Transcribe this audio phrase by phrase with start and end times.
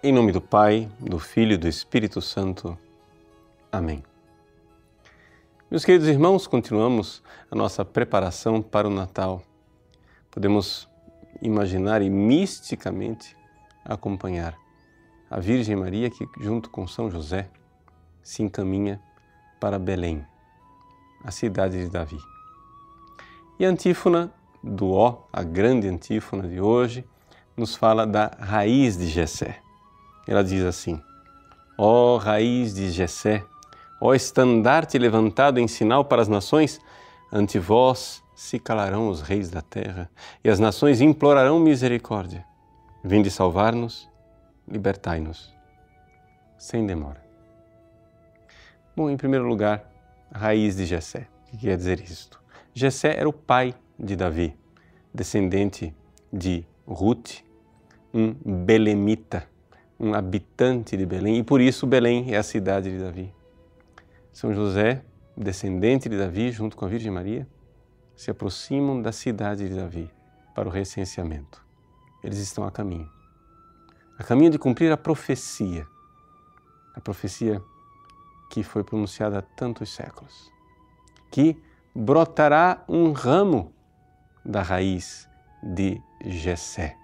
[0.00, 2.78] Em nome do Pai, do Filho e do Espírito Santo.
[3.72, 4.00] Amém.
[5.68, 7.20] Meus queridos irmãos, continuamos
[7.50, 9.42] a nossa preparação para o Natal.
[10.30, 10.88] Podemos
[11.42, 13.36] imaginar e misticamente
[13.84, 14.56] acompanhar
[15.28, 17.50] a Virgem Maria que, junto com São José,
[18.22, 19.02] se encaminha
[19.58, 20.24] para Belém,
[21.24, 22.20] a cidade de Davi.
[23.58, 27.04] E a antífona do Ó, a grande antífona de hoje,
[27.56, 29.60] nos fala da raiz de Jessé.
[30.28, 31.00] Ela diz assim:
[31.78, 33.42] Ó oh, raiz de Jessé,
[33.98, 36.78] ó oh, estandarte levantado em sinal para as nações,
[37.32, 40.10] ante vós se calarão os reis da terra
[40.44, 42.44] e as nações implorarão misericórdia.
[43.02, 44.06] Vinde salvar-nos,
[44.70, 45.54] libertai-nos,
[46.58, 47.24] sem demora.
[48.94, 49.90] Bom, em primeiro lugar,
[50.30, 51.26] raiz de Jessé.
[51.46, 52.38] O que quer dizer isto?
[52.74, 54.54] Jessé era o pai de Davi,
[55.14, 55.94] descendente
[56.30, 57.42] de Ruth,
[58.12, 58.34] um
[58.64, 59.48] belemita
[59.98, 63.34] um habitante de Belém e por isso Belém é a cidade de Davi.
[64.32, 65.02] São José,
[65.36, 67.48] descendente de Davi, junto com a Virgem Maria,
[68.14, 70.10] se aproximam da cidade de Davi
[70.54, 71.64] para o recenseamento.
[72.22, 73.10] Eles estão a caminho.
[74.16, 75.86] A caminho de cumprir a profecia,
[76.94, 77.60] a profecia
[78.50, 80.52] que foi pronunciada há tantos séculos,
[81.30, 81.56] que
[81.94, 83.72] brotará um ramo
[84.44, 85.28] da raiz
[85.62, 86.96] de Jessé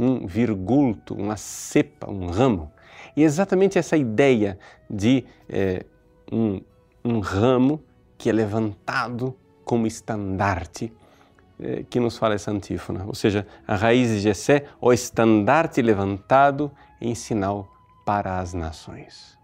[0.00, 2.72] um virgulto, uma cepa, um ramo.
[3.14, 5.84] E exatamente essa ideia de é,
[6.32, 6.62] um,
[7.04, 7.84] um ramo
[8.16, 10.90] que é levantado como estandarte
[11.58, 13.04] é, que nos fala essa antífona.
[13.04, 17.70] Ou seja, a raiz de Jessé, o estandarte levantado em sinal
[18.06, 19.38] para as nações.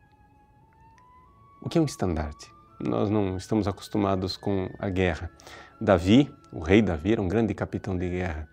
[1.61, 2.51] O que é um estandarte?
[2.81, 5.31] Nós não estamos acostumados com a guerra.
[5.79, 8.49] Davi, o rei Davi, era um grande capitão de guerra,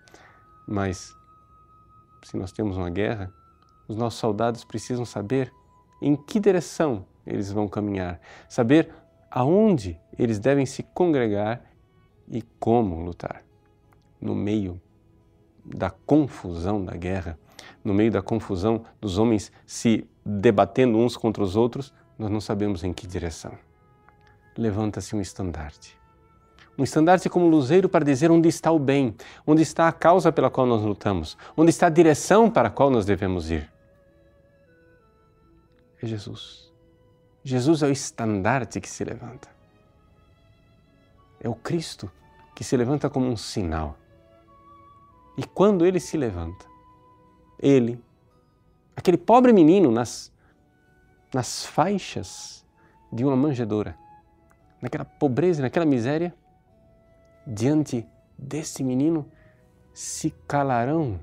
[0.67, 1.15] mas
[2.23, 3.31] se nós temos uma guerra,
[3.87, 5.51] os nossos soldados precisam saber
[6.01, 8.93] em que direção eles vão caminhar, saber
[9.29, 11.61] aonde eles devem se congregar
[12.27, 13.43] e como lutar.
[14.19, 14.81] No meio
[15.65, 17.37] da confusão da guerra,
[17.83, 22.83] no meio da confusão dos homens se debatendo uns contra os outros, nós não sabemos
[22.83, 23.57] em que direção.
[24.57, 26.02] Levanta-se um estandarte
[26.77, 30.49] um estandarte como luzeiro para dizer onde está o bem, onde está a causa pela
[30.49, 33.71] qual nós lutamos, onde está a direção para a qual nós devemos ir.
[36.01, 36.71] É Jesus.
[37.43, 39.49] Jesus é o estandarte que se levanta.
[41.39, 42.09] É o Cristo
[42.55, 43.97] que se levanta como um sinal.
[45.37, 46.65] E quando ele se levanta,
[47.59, 48.01] ele,
[48.95, 50.31] aquele pobre menino nas,
[51.33, 52.65] nas faixas
[53.11, 53.97] de uma manjedoura,
[54.81, 56.33] naquela pobreza, naquela miséria,
[57.45, 58.05] diante
[58.37, 59.25] desse menino
[59.93, 61.19] se calarão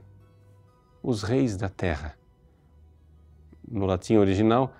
[1.02, 2.14] os reis da terra.
[3.66, 4.72] No latim original,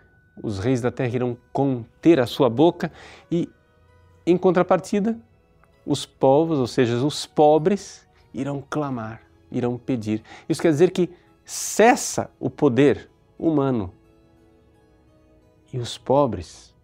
[0.43, 2.91] os reis da terra irão conter a sua boca
[3.31, 3.49] e,
[4.27, 5.19] em contrapartida,
[5.84, 10.22] os povos, ou seja, os pobres, irão clamar, irão pedir.
[10.49, 11.11] Isso quer dizer que
[11.45, 13.93] cessa o poder humano
[15.72, 16.75] e os pobres,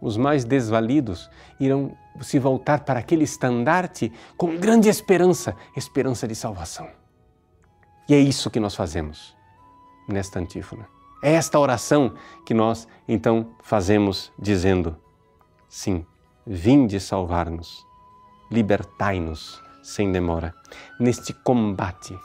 [0.00, 6.88] os mais desvalidos, irão se voltar para aquele estandarte com grande esperança, esperança de salvação.
[8.08, 9.36] E é isso que nós fazemos
[10.08, 10.88] nesta antífona.
[11.22, 14.96] É esta oração que nós então fazemos dizendo:
[15.68, 16.04] Sim,
[16.46, 17.86] vinde salvar-nos,
[18.50, 20.54] libertai-nos sem demora,
[20.98, 22.18] neste combate,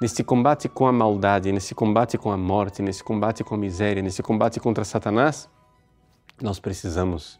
[0.00, 4.02] neste combate com a maldade, nesse combate com a morte, nesse combate com a miséria,
[4.02, 5.48] nesse combate contra Satanás,
[6.40, 7.38] nós precisamos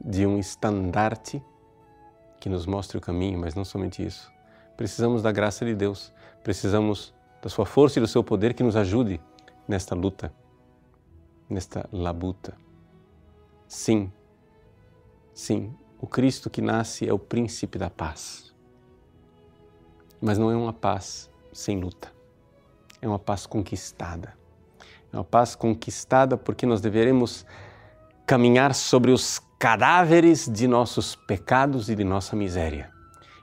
[0.00, 1.42] de um estandarte
[2.40, 4.32] que nos mostre o caminho, mas não somente isso.
[4.76, 6.12] Precisamos da graça de Deus,
[6.42, 9.20] precisamos da sua força e do seu poder que nos ajude
[9.68, 10.32] nesta luta,
[11.48, 12.56] nesta labuta.
[13.68, 14.12] Sim,
[15.32, 18.52] sim, o Cristo que nasce é o príncipe da paz.
[20.20, 22.12] Mas não é uma paz sem luta,
[23.00, 24.40] é uma paz conquistada.
[25.12, 27.44] É uma paz conquistada porque nós deveremos
[28.32, 32.90] caminhar sobre os cadáveres de nossos pecados e de nossa miséria.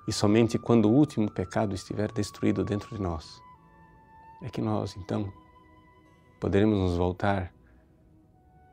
[0.07, 3.39] E somente quando o último pecado estiver destruído dentro de nós,
[4.41, 5.31] é que nós então
[6.39, 7.53] poderemos nos voltar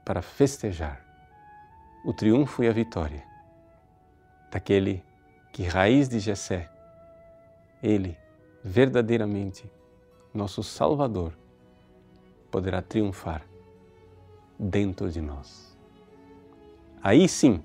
[0.07, 1.05] para festejar
[2.03, 3.23] o triunfo e a vitória
[4.51, 5.05] daquele
[5.53, 6.67] que, raiz de Jessé,
[7.83, 8.17] ele,
[8.65, 9.71] verdadeiramente,
[10.33, 11.37] nosso Salvador,
[12.51, 13.43] poderá triunfar
[14.59, 15.76] dentro de nós.
[17.07, 17.65] Aí sim,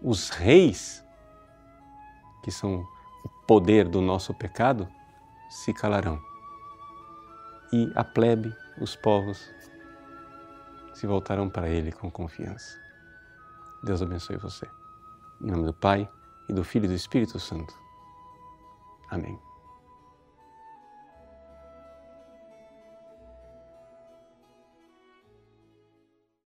[0.00, 1.04] os reis,
[2.42, 2.82] que são
[3.22, 4.88] o poder do nosso pecado,
[5.50, 6.18] se calarão.
[7.70, 9.52] E a plebe, os povos
[10.94, 12.80] se voltarão para Ele com confiança.
[13.82, 14.66] Deus abençoe você.
[15.42, 16.08] Em nome do Pai,
[16.48, 17.78] e do Filho e do Espírito Santo.
[19.10, 19.38] Amém.